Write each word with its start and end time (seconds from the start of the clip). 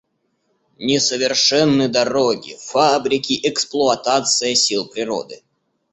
Несовершенны 0.79 1.87
дороги, 1.87 2.57
фабрики, 2.59 3.39
эксплуатация 3.47 4.55
сил 4.55 4.87
природы. 4.89 5.43